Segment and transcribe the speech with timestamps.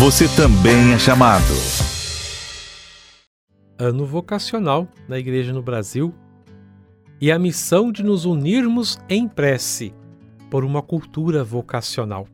[0.00, 1.44] você também é chamado.
[3.78, 6.14] Ano vocacional na Igreja no Brasil
[7.20, 9.92] e a missão de nos unirmos em prece
[10.48, 12.26] por uma cultura vocacional.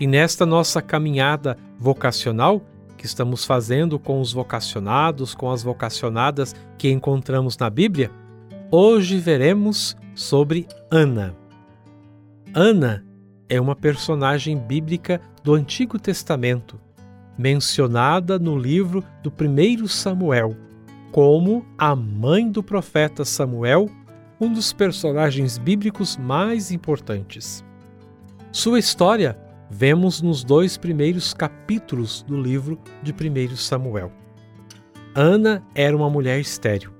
[0.00, 2.62] E nesta nossa caminhada vocacional,
[2.96, 8.10] que estamos fazendo com os vocacionados, com as vocacionadas que encontramos na Bíblia,
[8.70, 11.36] hoje veremos sobre Ana.
[12.54, 13.06] Ana
[13.48, 16.78] é uma personagem bíblica do Antigo Testamento,
[17.36, 20.56] mencionada no livro do primeiro Samuel,
[21.10, 23.88] como a mãe do profeta Samuel,
[24.40, 27.64] um dos personagens bíblicos mais importantes.
[28.52, 29.38] Sua história
[29.70, 34.12] vemos nos dois primeiros capítulos do livro de 1 Samuel.
[35.14, 36.92] Ana era uma mulher estéril.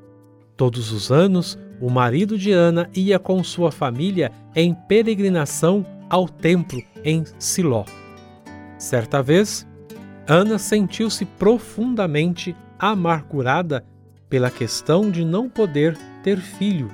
[0.57, 6.83] Todos os anos, o marido de Ana ia com sua família em peregrinação ao templo
[7.05, 7.85] em Siló.
[8.79, 9.67] Certa vez,
[10.27, 13.85] Ana sentiu-se profundamente amargurada
[14.29, 16.89] pela questão de não poder ter filho.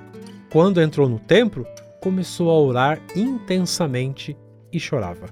[0.51, 1.67] Quando entrou no templo,
[2.01, 4.37] começou a orar intensamente
[4.73, 5.27] e chorava.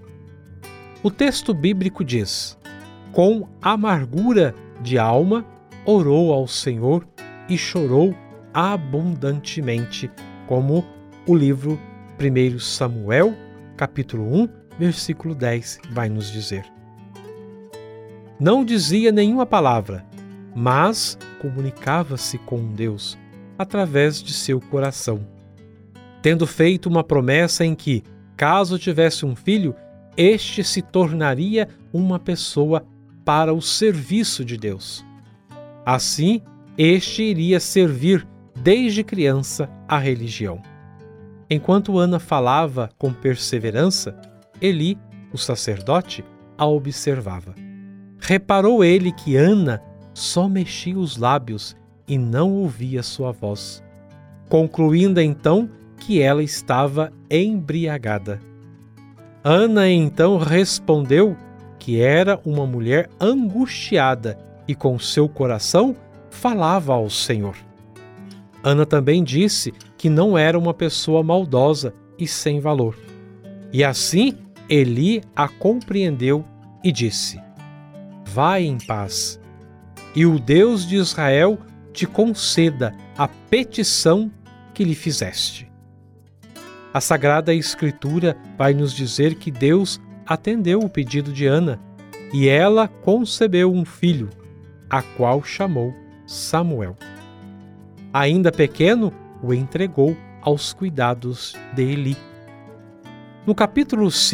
[1.02, 2.58] O texto bíblico diz:
[3.12, 5.44] Com amargura de alma,
[5.84, 7.06] orou ao Senhor
[7.48, 8.14] e chorou
[8.52, 10.11] abundantemente,
[10.46, 10.84] como
[11.27, 11.78] o livro
[12.19, 13.34] 1 Samuel,
[13.77, 16.65] capítulo 1, versículo 10 vai nos dizer.
[18.39, 20.05] Não dizia nenhuma palavra,
[20.55, 23.17] mas comunicava-se com Deus
[23.59, 25.27] através de seu coração.
[26.20, 28.03] Tendo feito uma promessa em que,
[28.37, 29.75] caso tivesse um filho,
[30.17, 32.84] este se tornaria uma pessoa
[33.25, 35.05] para o serviço de Deus.
[35.86, 36.42] Assim,
[36.77, 40.62] este iria servir desde criança a religião.
[41.53, 44.19] Enquanto Ana falava com perseverança,
[44.58, 44.97] Eli,
[45.34, 46.25] o sacerdote,
[46.56, 47.55] a observava.
[48.19, 49.83] Reparou ele que Ana
[50.14, 51.77] só mexia os lábios
[52.08, 53.84] e não ouvia sua voz,
[54.48, 55.68] concluindo então
[55.98, 58.40] que ela estava embriagada.
[59.45, 61.36] Ana então respondeu
[61.79, 65.95] que era uma mulher angustiada e com seu coração
[66.30, 67.57] falava ao Senhor.
[68.62, 72.96] Ana também disse que não era uma pessoa maldosa e sem valor.
[73.73, 76.45] E assim Eli a compreendeu
[76.83, 77.40] e disse:
[78.24, 79.40] Vai em paz,
[80.14, 81.58] e o Deus de Israel
[81.92, 84.30] te conceda a petição
[84.72, 85.70] que lhe fizeste.
[86.95, 91.80] A Sagrada Escritura vai nos dizer que Deus atendeu o pedido de Ana
[92.33, 94.30] e ela concebeu um filho,
[94.89, 95.95] a qual chamou
[96.27, 96.96] Samuel.
[98.12, 99.11] Ainda pequeno,
[99.42, 102.17] o entregou aos cuidados de Eli.
[103.46, 104.30] No capítulo 2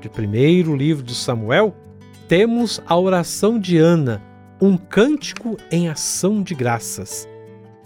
[0.00, 1.76] de primeiro livro de Samuel,
[2.26, 4.20] temos a oração de Ana,
[4.60, 7.28] um cântico em ação de graças,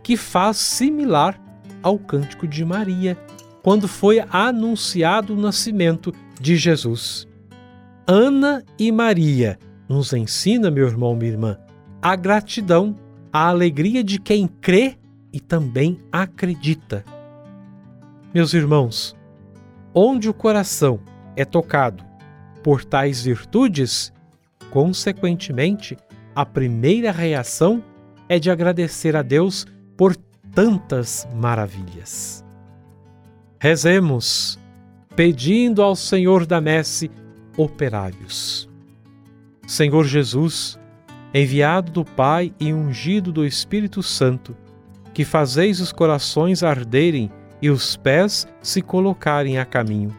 [0.02, 1.38] que faz similar
[1.82, 3.18] ao cântico de Maria,
[3.62, 7.28] quando foi anunciado o nascimento de Jesus.
[8.06, 11.58] Ana e Maria nos ensina, meu irmão, minha irmã,
[12.00, 12.96] a gratidão,
[13.30, 14.96] a alegria de quem crê
[15.32, 17.04] e também acredita.
[18.34, 19.16] Meus irmãos,
[19.94, 21.00] onde o coração
[21.36, 22.04] é tocado
[22.62, 24.12] por tais virtudes,
[24.70, 25.96] consequentemente,
[26.34, 27.82] a primeira reação
[28.28, 30.14] é de agradecer a Deus por
[30.54, 32.44] tantas maravilhas.
[33.60, 34.58] Rezemos,
[35.16, 37.10] pedindo ao Senhor da Messe
[37.56, 38.68] operários.
[39.66, 40.78] Senhor Jesus,
[41.34, 44.56] enviado do Pai e ungido do Espírito Santo,
[45.18, 47.28] que fazeis os corações arderem
[47.60, 50.16] e os pés se colocarem a caminho.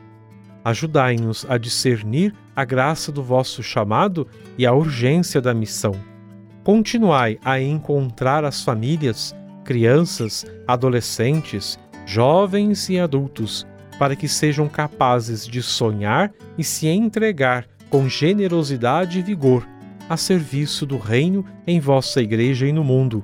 [0.62, 4.28] Ajudai-nos a discernir a graça do vosso chamado
[4.58, 5.96] e a urgência da missão.
[6.66, 9.34] Continuai a encontrar as famílias,
[9.64, 13.66] crianças, adolescentes, jovens e adultos,
[13.98, 19.66] para que sejam capazes de sonhar e se entregar com generosidade e vigor
[20.10, 23.24] a serviço do Reino em vossa Igreja e no mundo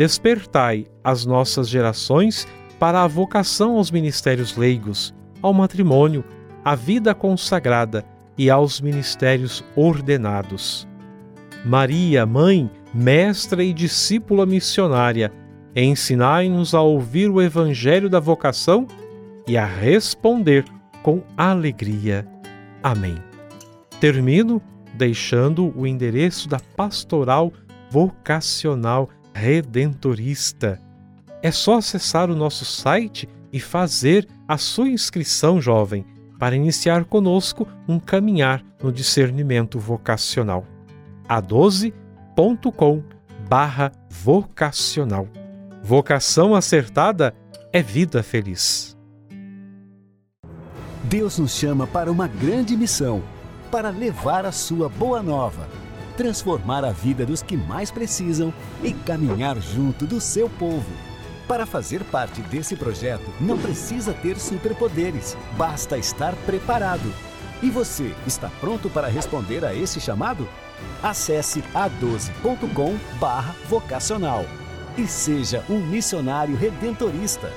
[0.00, 2.48] despertai as nossas gerações
[2.78, 6.24] para a vocação aos ministérios leigos, ao matrimônio,
[6.64, 8.02] à vida consagrada
[8.38, 10.88] e aos ministérios ordenados.
[11.66, 15.30] Maria, mãe, mestra e discípula missionária,
[15.76, 18.86] ensinai-nos a ouvir o evangelho da vocação
[19.46, 20.64] e a responder
[21.02, 22.26] com alegria.
[22.82, 23.18] Amém.
[24.00, 24.62] Termino
[24.94, 27.52] deixando o endereço da pastoral
[27.90, 30.80] vocacional redentorista.
[31.42, 36.04] É só acessar o nosso site e fazer a sua inscrição, jovem.
[36.38, 40.64] para iniciar conosco um caminhar no discernimento vocacional.
[41.28, 43.02] a12.com
[43.46, 45.28] barra vocacional.
[45.82, 47.34] Vocação acertada
[47.72, 48.96] é vida feliz.
[51.04, 53.22] Deus nos chama para uma grande missão,
[53.70, 55.68] para levar a sua boa nova,
[56.20, 58.52] transformar a vida dos que mais precisam
[58.82, 60.92] e caminhar junto do seu povo.
[61.48, 67.10] Para fazer parte desse projeto, não precisa ter superpoderes, basta estar preparado.
[67.62, 70.46] E você está pronto para responder a esse chamado?
[71.02, 74.44] Acesse a12.com/vocacional
[74.98, 77.50] e seja um missionário redentorista.